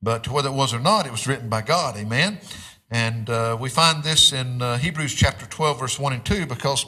[0.02, 2.39] but whether it was or not, it was written by God, amen.
[2.92, 6.86] And uh, we find this in uh, Hebrews chapter 12, verse 1 and 2, because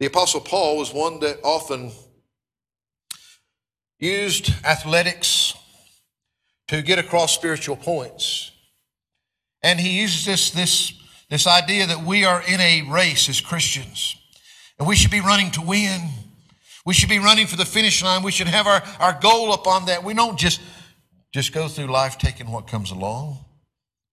[0.00, 1.92] the Apostle Paul was one that often
[4.00, 5.54] used athletics
[6.66, 8.50] to get across spiritual points.
[9.62, 10.92] And he uses this, this,
[11.30, 14.16] this idea that we are in a race as Christians,
[14.78, 16.00] and we should be running to win.
[16.84, 18.22] We should be running for the finish line.
[18.22, 20.04] We should have our, our goal upon that.
[20.04, 20.60] We don't just,
[21.32, 23.38] just go through life taking what comes along.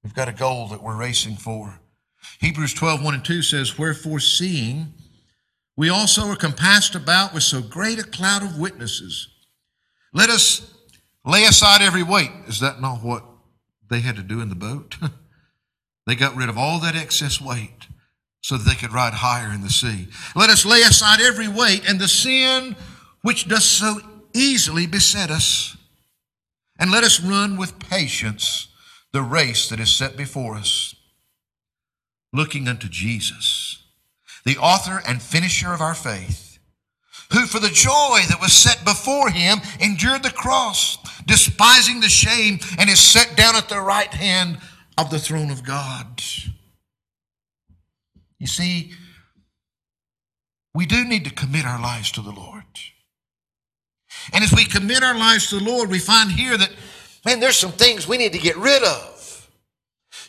[0.03, 1.79] We've got a goal that we're racing for.
[2.39, 4.93] Hebrews 12, 1 and 2 says, Wherefore, seeing
[5.75, 9.27] we also are compassed about with so great a cloud of witnesses,
[10.13, 10.73] let us
[11.25, 12.31] lay aside every weight.
[12.47, 13.23] Is that not what
[13.89, 14.97] they had to do in the boat?
[16.07, 17.87] they got rid of all that excess weight
[18.41, 20.07] so that they could ride higher in the sea.
[20.35, 22.75] Let us lay aside every weight and the sin
[23.21, 23.99] which does so
[24.33, 25.77] easily beset us.
[26.79, 28.67] And let us run with patience
[29.11, 30.95] the race that is set before us,
[32.33, 33.83] looking unto Jesus,
[34.45, 36.57] the author and finisher of our faith,
[37.33, 42.59] who for the joy that was set before him endured the cross, despising the shame,
[42.79, 44.57] and is set down at the right hand
[44.97, 46.21] of the throne of God.
[48.41, 48.91] You see,
[50.75, 52.65] we do need to commit our lives to the Lord.
[54.33, 56.71] And as we commit our lives to the Lord, we find here that
[57.25, 59.49] Man, there's some things we need to get rid of.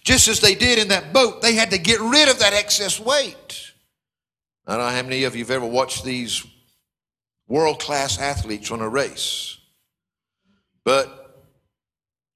[0.04, 3.00] Just as they did in that boat, they had to get rid of that excess
[3.00, 3.72] weight.
[4.66, 6.44] I don't know how many of you have ever watched these
[7.48, 9.58] world class athletes run a race,
[10.84, 11.44] but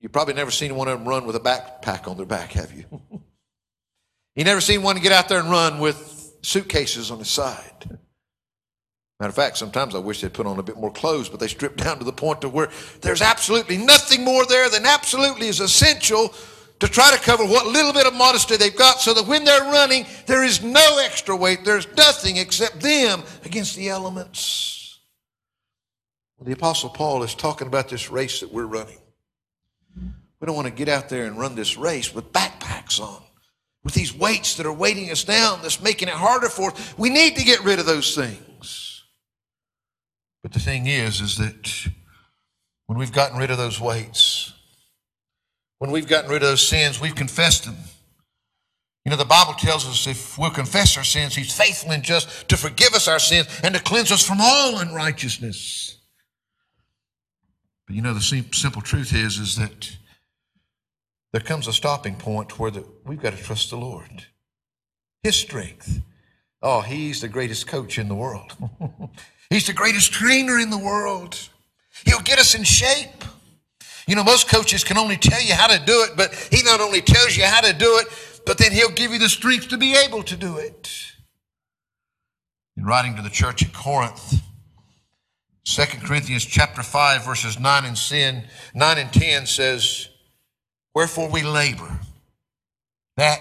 [0.00, 2.72] you've probably never seen one of them run with a backpack on their back, have
[2.72, 2.84] you?
[4.37, 7.99] you never seen one get out there and run with suitcases on his side.
[9.18, 11.49] Matter of fact, sometimes I wish they'd put on a bit more clothes, but they
[11.49, 12.70] strip down to the point to where
[13.01, 16.33] there's absolutely nothing more there than absolutely is essential
[16.81, 19.62] to try to cover what little bit of modesty they've got so that when they're
[19.62, 21.64] running, there is no extra weight.
[21.64, 24.77] There's nothing except them against the elements.
[26.42, 28.99] The Apostle Paul is talking about this race that we're running.
[30.38, 33.22] We don't want to get out there and run this race with backpacks on,
[33.87, 36.94] with these weights that are weighting us down, that's making it harder for us.
[36.99, 39.05] We need to get rid of those things.
[40.42, 41.87] But the thing is, is that
[42.87, 44.53] when we've gotten rid of those weights,
[45.79, 47.77] when we've gotten rid of those sins, we've confessed them.
[49.05, 52.49] You know, the Bible tells us if we'll confess our sins, He's faithful and just
[52.49, 55.96] to forgive us our sins and to cleanse us from all unrighteousness.
[57.87, 59.96] But you know, the simple truth is, is that
[61.37, 64.25] there comes a stopping point where the, we've got to trust the Lord.
[65.22, 66.01] His strength.
[66.62, 68.57] Oh, He's the greatest coach in the world.
[69.51, 71.38] He's the greatest trainer in the world.
[72.07, 73.22] He'll get us in shape.
[74.09, 76.81] You know, most coaches can only tell you how to do it, but he not
[76.81, 78.07] only tells you how to do it,
[78.46, 80.90] but then he'll give you the strength to be able to do it.
[82.79, 84.40] In writing to the church at Corinth,
[85.66, 88.44] 2 Corinthians chapter 5, verses 9 and, sin,
[88.75, 90.09] 9 and 10 says,
[90.96, 92.00] Wherefore we labor,
[93.18, 93.38] that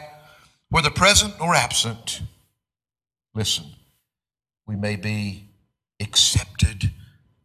[0.68, 2.22] whether present or absent,
[3.34, 3.64] listen,
[4.68, 5.46] we may be
[6.02, 6.92] accepted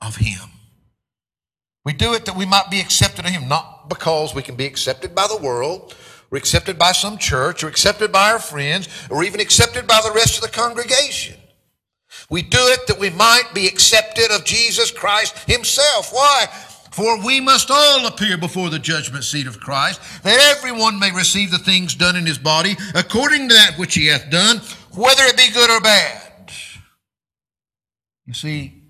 [0.03, 0.51] of Him.
[1.85, 4.67] We do it that we might be accepted of Him, not because we can be
[4.67, 5.95] accepted by the world,
[6.33, 10.11] or accepted by some church, or accepted by our friends, or even accepted by the
[10.11, 11.37] rest of the congregation.
[12.29, 16.13] We do it that we might be accepted of Jesus Christ Himself.
[16.13, 16.49] Why?
[16.91, 21.51] For we must all appear before the judgment seat of Christ, that everyone may receive
[21.51, 24.59] the things done in his body according to that which he hath done,
[24.95, 26.53] whether it be good or bad.
[28.27, 28.85] You see,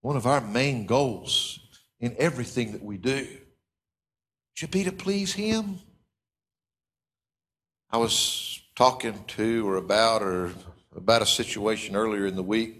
[0.00, 1.60] one of our main goals
[2.00, 3.26] in everything that we do
[4.54, 5.78] should be to please Him.
[7.90, 10.52] I was talking to or about or
[10.94, 12.77] about a situation earlier in the week.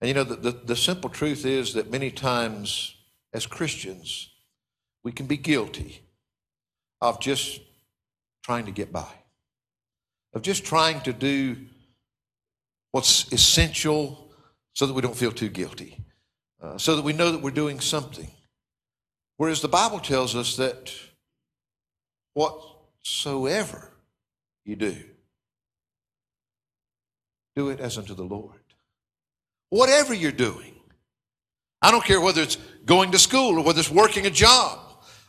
[0.00, 2.96] And you know, the, the, the simple truth is that many times
[3.32, 4.30] as Christians,
[5.02, 6.02] we can be guilty
[7.00, 7.60] of just
[8.42, 9.12] trying to get by,
[10.34, 11.56] of just trying to do
[12.92, 14.30] what's essential
[14.74, 15.98] so that we don't feel too guilty,
[16.62, 18.30] uh, so that we know that we're doing something.
[19.36, 20.92] Whereas the Bible tells us that
[22.34, 23.92] whatsoever
[24.64, 24.96] you do,
[27.54, 28.65] do it as unto the Lord.
[29.76, 30.72] Whatever you're doing.
[31.82, 34.78] I don't care whether it's going to school or whether it's working a job.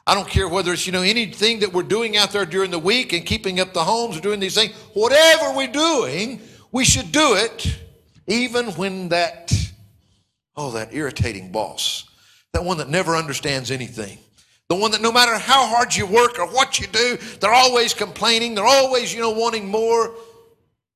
[0.05, 2.79] I don't care whether it's, you know, anything that we're doing out there during the
[2.79, 4.73] week and keeping up the homes or doing these things.
[4.93, 6.39] Whatever we're doing,
[6.71, 7.77] we should do it
[8.25, 9.53] even when that,
[10.55, 12.05] oh, that irritating boss,
[12.53, 14.17] that one that never understands anything,
[14.69, 17.93] the one that no matter how hard you work or what you do, they're always
[17.93, 20.15] complaining, they're always, you know, wanting more.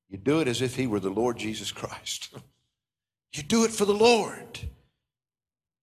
[0.08, 2.34] You do it as if he were the Lord Jesus Christ.
[3.34, 4.60] You do it for the Lord.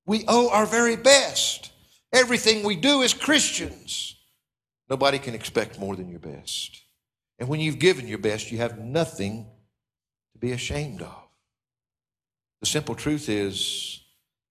[0.06, 1.72] We owe our very best.
[2.12, 4.16] Everything we do as Christians,
[4.90, 6.82] nobody can expect more than your best.
[7.38, 9.46] And when you've given your best, you have nothing
[10.34, 11.16] to be ashamed of.
[12.62, 14.02] The simple truth is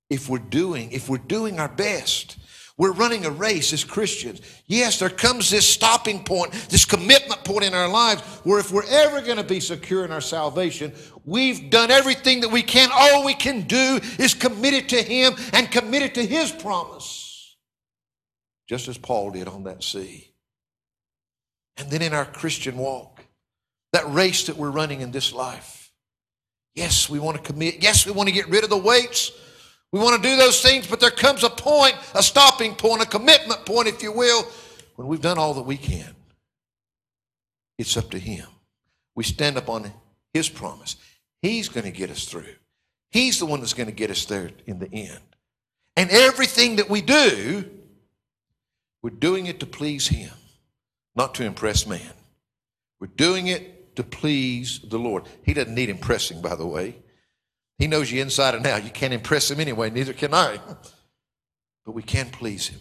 [0.08, 2.38] if we're doing if we're doing our best
[2.78, 4.40] we're running a race as Christians.
[4.66, 8.88] Yes, there comes this stopping point, this commitment point in our lives where if we're
[8.88, 10.92] ever going to be secure in our salvation,
[11.24, 12.88] we've done everything that we can.
[12.94, 17.56] All we can do is committed to Him and committed to His promise,
[18.68, 20.32] just as Paul did on that sea.
[21.78, 23.24] And then in our Christian walk,
[23.92, 25.90] that race that we're running in this life,
[26.76, 27.82] yes, we want to commit.
[27.82, 29.32] Yes, we want to get rid of the weights.
[29.92, 33.06] We want to do those things, but there comes a point, a stopping point, a
[33.06, 34.46] commitment point, if you will,
[34.96, 36.14] when we've done all that we can.
[37.78, 38.46] It's up to Him.
[39.14, 39.90] We stand up on
[40.34, 40.96] His promise.
[41.40, 42.54] He's going to get us through.
[43.10, 45.20] He's the one that's going to get us there in the end.
[45.96, 47.64] And everything that we do,
[49.02, 50.32] we're doing it to please Him,
[51.16, 52.12] not to impress man.
[53.00, 55.24] We're doing it to please the Lord.
[55.42, 56.96] He doesn't need impressing, by the way.
[57.78, 58.84] He knows you inside and out.
[58.84, 60.58] You can't impress him anyway, neither can I.
[61.84, 62.80] But we can please him.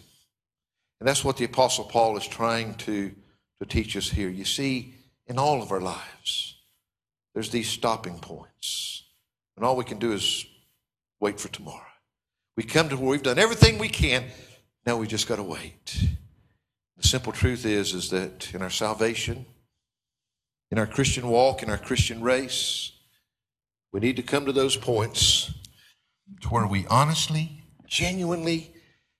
[1.00, 3.14] And that's what the Apostle Paul is trying to,
[3.60, 4.28] to teach us here.
[4.28, 4.94] You see,
[5.26, 6.56] in all of our lives,
[7.34, 9.04] there's these stopping points.
[9.56, 10.44] And all we can do is
[11.20, 11.82] wait for tomorrow.
[12.56, 14.24] We come to where we've done everything we can.
[14.84, 16.08] Now we just got to wait.
[16.96, 19.46] The simple truth is, is that in our salvation,
[20.72, 22.92] in our Christian walk, in our Christian race,
[23.92, 25.52] we need to come to those points
[26.42, 28.72] to where we honestly, genuinely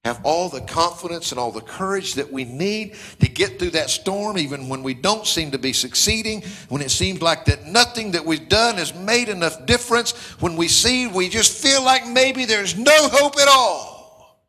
[0.05, 3.91] have all the confidence and all the courage that we need to get through that
[3.91, 8.13] storm, even when we don't seem to be succeeding, when it seems like that nothing
[8.13, 12.45] that we've done has made enough difference, when we see we just feel like maybe
[12.45, 14.41] there's no hope at all.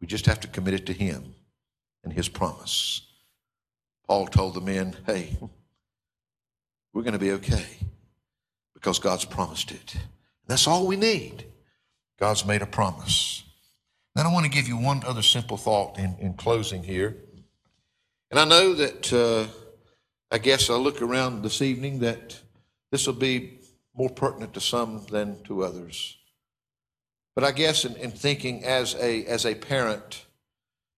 [0.00, 1.34] We just have to commit it to Him
[2.02, 3.02] and His promise.
[4.08, 5.36] Paul told the men, hey,
[6.92, 7.66] we're going to be okay
[8.82, 9.94] because God's promised it.
[10.48, 11.46] That's all we need.
[12.18, 13.44] God's made a promise.
[14.16, 17.16] Then I want to give you one other simple thought in, in closing here.
[18.32, 19.46] And I know that uh,
[20.32, 22.40] I guess I look around this evening that
[22.90, 23.60] this will be
[23.94, 26.16] more pertinent to some than to others.
[27.36, 30.24] But I guess in, in thinking as a, as a parent,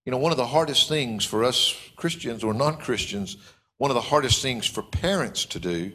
[0.06, 3.36] you know, one of the hardest things for us Christians or non Christians,
[3.76, 5.92] one of the hardest things for parents to do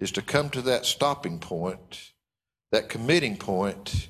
[0.00, 2.12] is to come to that stopping point,
[2.72, 4.08] that committing point.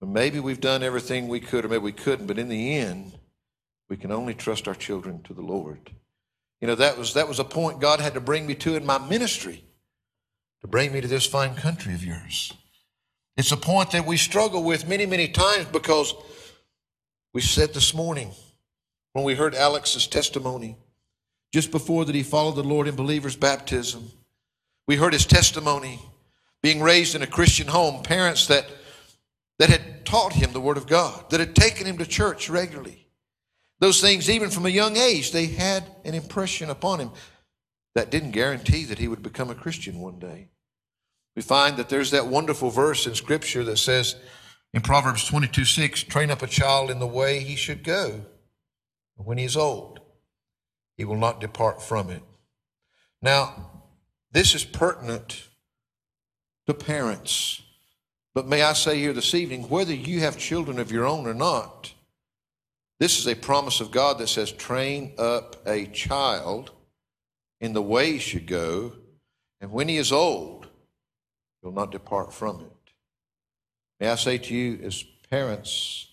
[0.00, 3.18] Maybe we've done everything we could, or maybe we couldn't, but in the end,
[3.88, 5.90] we can only trust our children to the Lord.
[6.60, 8.86] You know, that was that was a point God had to bring me to in
[8.86, 9.64] my ministry,
[10.60, 12.52] to bring me to this fine country of yours.
[13.36, 16.14] It's a point that we struggle with many, many times because
[17.32, 18.32] we said this morning
[19.12, 20.76] when we heard Alex's testimony,
[21.52, 24.10] just before that he followed the Lord in believer's baptism.
[24.88, 26.00] We heard his testimony
[26.62, 28.66] being raised in a Christian home, parents that
[29.58, 33.06] that had taught him the Word of God, that had taken him to church regularly.
[33.80, 37.10] Those things, even from a young age, they had an impression upon him
[37.94, 40.48] that didn't guarantee that he would become a Christian one day.
[41.36, 44.16] We find that there's that wonderful verse in Scripture that says
[44.72, 48.24] in Proverbs 22 6, train up a child in the way he should go.
[49.16, 50.00] When he is old,
[50.96, 52.22] he will not depart from it.
[53.20, 53.77] Now,
[54.32, 55.44] this is pertinent
[56.66, 57.62] to parents.
[58.34, 61.34] But may I say here this evening, whether you have children of your own or
[61.34, 61.92] not,
[63.00, 66.72] this is a promise of God that says, train up a child
[67.60, 68.92] in the way he should go,
[69.60, 70.68] and when he is old,
[71.62, 72.92] he'll not depart from it.
[74.00, 76.06] May I say to you, as parents,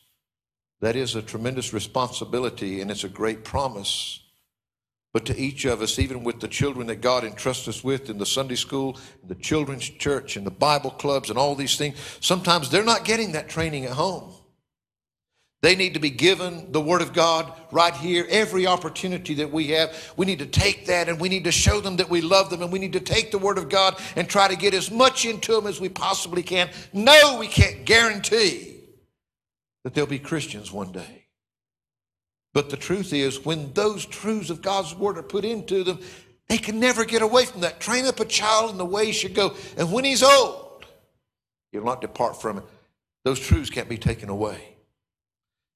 [0.81, 4.21] that is a tremendous responsibility and it's a great promise.
[5.15, 8.17] But to each of us, even with the children that God entrusts us with in
[8.17, 12.69] the Sunday school, the children's church, and the Bible clubs, and all these things, sometimes
[12.69, 14.33] they're not getting that training at home.
[15.61, 19.67] They need to be given the Word of God right here, every opportunity that we
[19.67, 19.95] have.
[20.17, 22.61] We need to take that and we need to show them that we love them
[22.61, 25.23] and we need to take the Word of God and try to get as much
[25.23, 26.69] into them as we possibly can.
[26.91, 28.81] No, we can't guarantee
[29.85, 31.24] that they'll be Christians one day.
[32.55, 35.99] But the truth is, when those truths of God's Word are put into them,
[36.47, 37.81] they can never get away from that.
[37.81, 39.55] Train up a child in the way he should go.
[39.77, 40.85] And when he's old,
[41.73, 42.63] he'll not depart from it.
[43.25, 44.77] Those truths can't be taken away.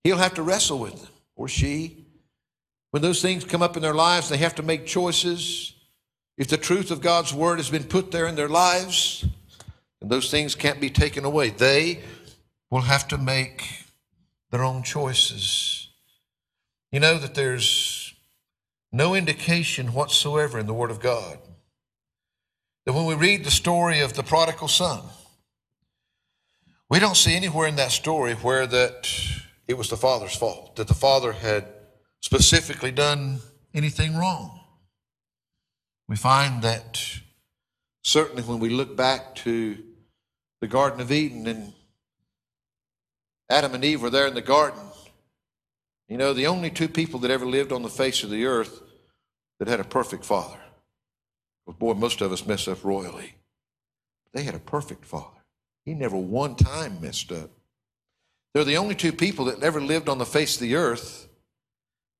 [0.06, 2.06] He'll have to wrestle with them, or she.
[2.92, 5.74] When those things come up in their lives, they have to make choices.
[6.38, 9.26] If the truth of God's word has been put there in their lives,
[10.00, 12.04] and those things can't be taken away, they
[12.72, 13.84] will have to make
[14.50, 15.89] their own choices.
[16.92, 18.16] You know that there's
[18.92, 21.38] no indication whatsoever in the Word of God
[22.86, 25.02] that when we read the story of the prodigal son,
[26.90, 29.08] we don't see anywhere in that story where that
[29.68, 31.68] it was the father's fault, that the father had
[32.22, 33.40] specifically done
[33.76, 34.60] anything wrong.
[36.08, 37.00] We find that
[38.04, 39.78] certainly when we look back to
[40.62, 41.74] the Garden of Eden and
[43.52, 44.82] Adam and Eve were there in the garden,
[46.10, 48.82] you know, the only two people that ever lived on the face of the earth
[49.60, 50.58] that had a perfect father.
[51.66, 53.36] Well, boy, most of us mess up royally.
[54.34, 55.38] They had a perfect father.
[55.86, 57.52] He never one time messed up.
[58.54, 61.28] They're the only two people that ever lived on the face of the earth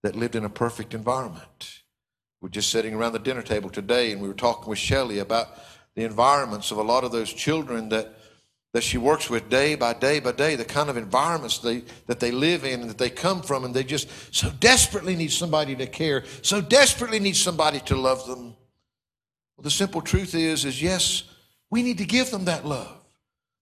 [0.04, 1.82] that lived in a perfect environment.
[2.42, 5.48] We're just sitting around the dinner table today and we were talking with Shelley about
[5.96, 8.14] the environments of a lot of those children that,
[8.74, 12.20] that she works with day by day by day, the kind of environments they, that
[12.20, 15.76] they live in and that they come from, and they just so desperately need somebody
[15.76, 18.56] to care, so desperately need somebody to love them.
[19.58, 21.24] Well, the simple truth is, is yes,
[21.72, 22.96] we need to give them that love.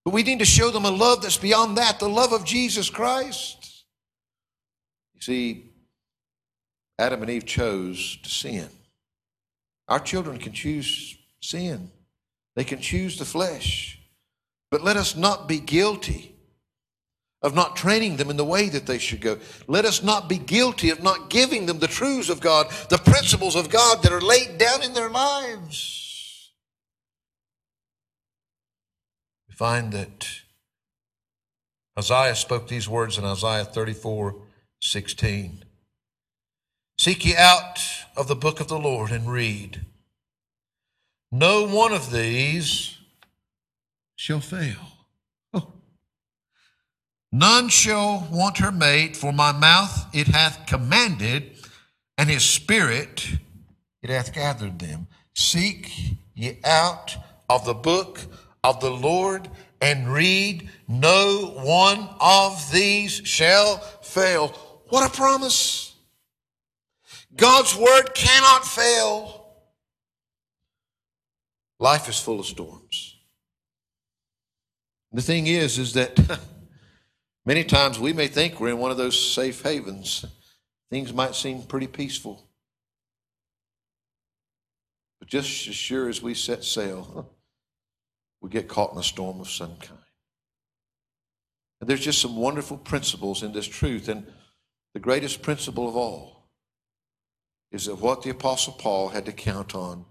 [0.03, 2.89] But we need to show them a love that's beyond that, the love of Jesus
[2.89, 3.86] Christ.
[5.14, 5.72] You see,
[6.99, 8.70] Adam and Eve chose to sin.
[9.88, 11.91] Our children can choose sin,
[12.55, 13.97] they can choose the flesh.
[14.70, 16.36] But let us not be guilty
[17.41, 19.38] of not training them in the way that they should go.
[19.68, 23.55] Let us not be guilty of not giving them the truths of God, the principles
[23.55, 26.51] of God that are laid down in their lives.
[29.47, 30.28] We find that
[31.97, 34.36] Isaiah spoke these words in Isaiah 34
[34.82, 35.63] 16.
[36.99, 37.80] Seek ye out
[38.15, 39.86] of the book of the Lord and read.
[41.32, 42.97] No one of these
[44.18, 45.05] shall fail.
[45.53, 45.72] Oh.
[47.32, 51.55] None shall want her mate, for my mouth it hath commanded,
[52.18, 53.30] and his spirit
[54.01, 55.07] it hath gathered them.
[55.34, 55.91] Seek
[56.36, 57.15] ye out
[57.49, 58.20] of the book
[58.63, 59.49] of the Lord
[59.80, 64.49] and read, no one of these shall fail.
[64.89, 65.93] What a promise!
[67.36, 69.45] God's word cannot fail.
[71.80, 72.86] Life is full of storms.
[75.18, 76.15] The thing is, is that
[77.43, 80.24] many times we may think we're in one of those safe havens.
[80.91, 82.47] Things might seem pretty peaceful.
[85.18, 87.32] But just as sure as we set sail,
[88.41, 89.99] we get caught in a storm of some kind.
[91.82, 94.09] And there's just some wonderful principles in this truth.
[94.09, 94.28] And
[94.93, 96.51] the greatest principle of all
[97.72, 100.05] is that what the Apostle Paul had to count on,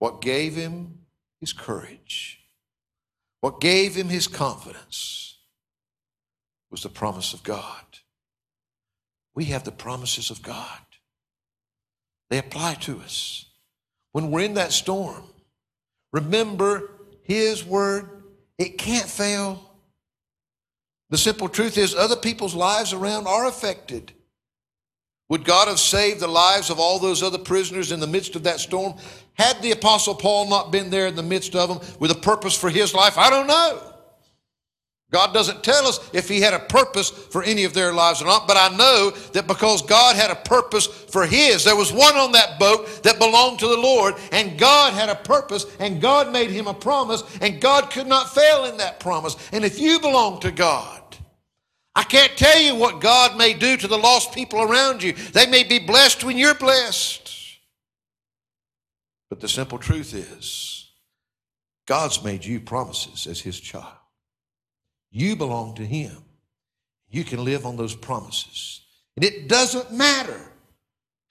[0.00, 1.06] what gave him
[1.40, 2.39] his courage,
[3.40, 5.38] what gave him his confidence,
[6.70, 7.84] was the promise of God.
[9.34, 10.80] We have the promises of God,
[12.28, 13.46] they apply to us.
[14.12, 15.22] When we're in that storm,
[16.12, 16.90] Remember,
[17.22, 18.22] His word,
[18.58, 19.70] it can't fail.
[21.10, 24.12] The simple truth is, other people's lives around are affected.
[25.30, 28.42] Would God have saved the lives of all those other prisoners in the midst of
[28.42, 28.94] that storm?
[29.34, 32.58] Had the Apostle Paul not been there in the midst of them with a purpose
[32.58, 33.16] for his life?
[33.16, 33.80] I don't know.
[35.10, 38.26] God doesn't tell us if He had a purpose for any of their lives or
[38.26, 42.14] not, but I know that because God had a purpose for His, there was one
[42.14, 46.32] on that boat that belonged to the Lord, and God had a purpose, and God
[46.32, 49.36] made him a promise, and God could not fail in that promise.
[49.52, 50.99] And if you belong to God,
[51.94, 55.12] I can't tell you what God may do to the lost people around you.
[55.12, 57.30] They may be blessed when you're blessed.
[59.28, 60.88] But the simple truth is,
[61.86, 63.86] God's made you promises as His child.
[65.10, 66.16] You belong to Him.
[67.08, 68.82] You can live on those promises.
[69.16, 70.52] And it doesn't matter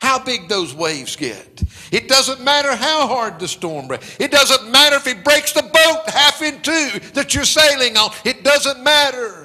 [0.01, 1.63] how big those waves get.
[1.91, 4.17] It doesn't matter how hard the storm breaks.
[4.19, 8.11] It doesn't matter if it breaks the boat half in two that you're sailing on.
[8.25, 9.38] It doesn't matter.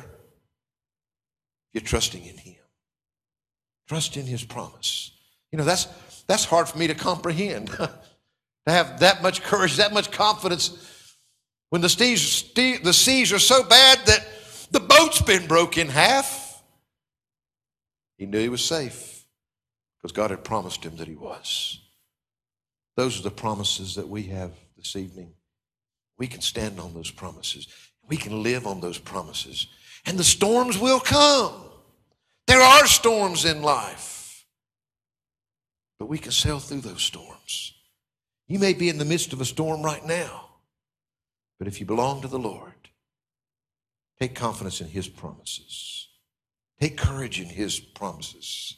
[1.75, 2.57] You're trusting in Him.
[3.87, 5.11] Trust in His promise.
[5.53, 5.87] You know, that's,
[6.27, 7.69] that's hard for me to comprehend.
[7.69, 7.91] to
[8.67, 10.79] have that much courage, that much confidence
[11.75, 14.25] when the seas, the seas are so bad that
[14.71, 16.63] the boat's been broke in half.
[18.17, 19.25] He knew he was safe
[19.99, 21.81] because God had promised him that he was.
[22.97, 25.33] Those are the promises that we have this evening.
[26.17, 27.67] We can stand on those promises.
[28.09, 29.67] We can live on those promises.
[30.07, 31.64] And the storms will come.
[32.47, 34.45] There are storms in life.
[35.99, 37.73] But we can sail through those storms.
[38.47, 40.49] You may be in the midst of a storm right now.
[41.59, 42.73] But if you belong to the Lord,
[44.21, 46.09] take confidence in His promises.
[46.81, 48.77] Take courage in His promises.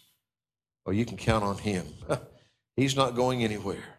[0.84, 1.86] Or you can count on Him.
[2.76, 3.96] He's not going anywhere.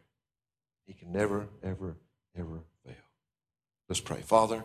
[0.85, 1.97] He can never, ever,
[2.37, 2.95] ever fail.
[3.89, 4.21] Let's pray.
[4.21, 4.63] Father,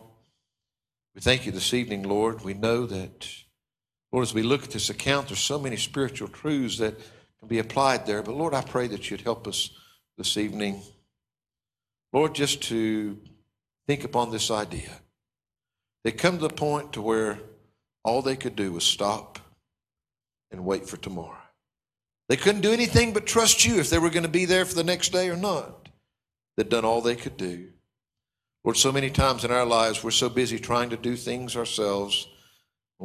[1.15, 2.45] we thank you this evening, Lord.
[2.45, 3.29] We know that,
[4.13, 6.99] Lord, as we look at this account, there's so many spiritual truths that
[7.41, 8.23] can be applied there.
[8.23, 9.71] But Lord, I pray that you'd help us
[10.19, 10.83] this evening.
[12.13, 13.19] Lord, just to
[13.87, 14.91] think upon this idea.
[16.05, 17.39] They come to the point to where
[18.05, 19.39] all they could do was stop
[20.51, 21.39] and wait for tomorrow.
[22.29, 24.75] They couldn't do anything but trust you if they were going to be there for
[24.75, 25.89] the next day or not.
[26.57, 27.69] They'd done all they could do.
[28.65, 32.29] Lord, so many times in our lives, we're so busy trying to do things ourselves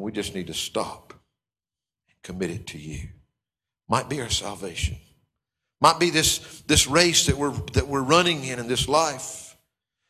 [0.03, 1.13] we just need to stop
[2.09, 3.09] and commit it to you.
[3.87, 4.97] Might be our salvation.
[5.79, 9.55] Might be this, this race that we're, that we're running in in this life.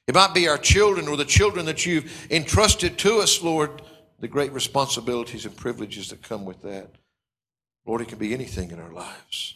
[0.08, 3.82] It might be our children or the children that you've entrusted to us, Lord,
[4.20, 6.96] the great responsibilities and privileges that come with that.
[7.86, 9.56] Lord, it can be anything in our lives.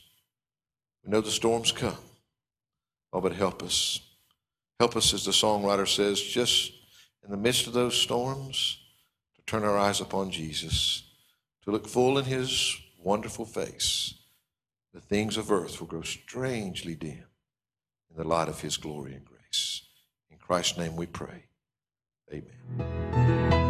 [1.04, 1.98] We know the storms come.
[3.14, 4.00] Oh, but help us.
[4.80, 6.74] Help us, as the songwriter says, just
[7.24, 8.78] in the midst of those storms,
[9.46, 11.04] turn our eyes upon Jesus,
[11.64, 14.16] to look full in his wonderful face.
[14.94, 17.26] The things of earth will grow strangely dim
[18.10, 19.84] in the light of his glory and grace.
[20.30, 21.46] In Christ's name we pray.
[22.32, 23.61] Amen.